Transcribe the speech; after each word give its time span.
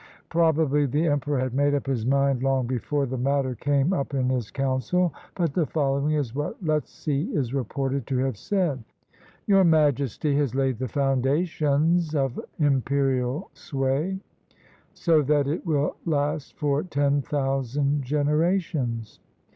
[Probably 0.29 0.87
the 0.87 1.05
emperor 1.05 1.37
had 1.37 1.53
made 1.53 1.75
up 1.75 1.85
his 1.85 2.07
mind 2.07 2.41
long 2.41 2.65
before 2.65 3.05
the 3.05 3.19
matter 3.19 3.53
came 3.53 3.93
up 3.93 4.15
in 4.15 4.29
his 4.31 4.49
council, 4.49 5.13
but 5.35 5.53
the 5.53 5.67
following 5.67 6.15
is 6.15 6.33
what 6.33 6.57
Lesze 6.65 7.07
is 7.31 7.53
reported 7.53 8.07
to 8.07 8.17
have 8.17 8.35
said:] 8.35 8.83
"Your 9.45 9.63
Majesty 9.63 10.35
has 10.37 10.55
laid 10.55 10.79
the 10.79 10.87
foundations 10.87 12.15
of 12.15 12.39
imperial 12.57 13.51
sway, 13.53 14.17
so 14.95 15.21
that 15.21 15.47
it 15.47 15.67
will 15.67 15.95
last 16.07 16.57
for 16.57 16.81
ten 16.81 17.21
thousand 17.21 18.01
generations. 18.01 19.19